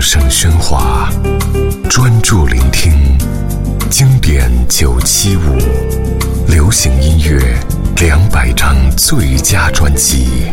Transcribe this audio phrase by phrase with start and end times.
[0.00, 1.10] 声喧哗，
[1.90, 2.90] 专注聆听
[3.90, 5.58] 经典九七五，
[6.48, 7.38] 流行音乐
[8.00, 10.50] 两百张最佳专辑。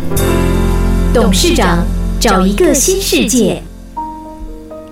[1.14, 1.82] 董事长
[2.20, 3.64] 找一个新世界。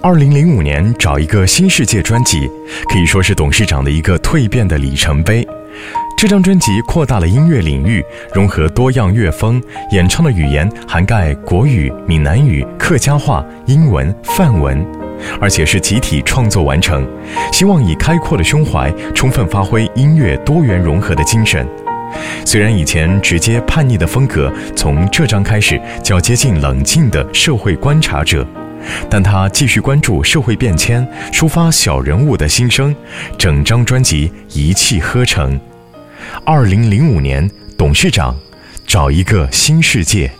[0.02, 2.50] 二零零五年找一个新世界专辑，
[2.88, 5.46] 可以说是董事长的一个蜕变的里程碑。
[6.18, 8.04] 这张专辑扩大了音乐领域，
[8.34, 9.62] 融合多样乐风，
[9.92, 14.84] 演唱的语言涵盖国语、闽南语、客家话、英文、梵文，
[15.42, 17.06] 而且是集体创作完成。
[17.52, 21.68] 希望以开阔的胸怀，充分发挥音乐多元融合的精神。
[22.46, 28.48] 虽然以前直接叛逆的风格，从这张开始较接近冷静的社会观察者，
[29.10, 32.96] 但他继续关注社会变迁，抒发小人物的心声，
[33.38, 35.60] 整张专辑一气呵成。
[36.44, 38.38] 二零零五年，董事长
[38.86, 40.32] 找一个新世界。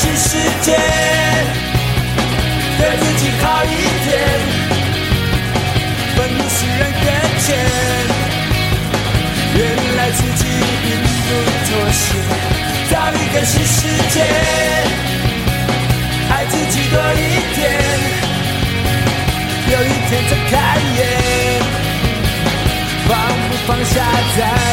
[0.00, 0.28] 新世
[0.62, 0.72] 界，
[2.78, 3.68] 对自己好一
[4.08, 4.08] 点，
[6.16, 7.04] 愤怒使人变
[7.38, 7.46] 浅，
[9.56, 9.60] 原
[9.98, 10.42] 来自己
[10.82, 11.28] 并不
[11.66, 12.00] 妥协。
[12.90, 13.78] 造一个新世
[14.08, 14.16] 界，
[16.30, 17.20] 爱自己多一
[17.56, 17.60] 点，
[19.70, 20.52] 有一天睁开
[20.96, 20.98] 眼，
[23.06, 23.10] 放
[23.50, 23.94] 不放下？
[24.38, 24.69] 再。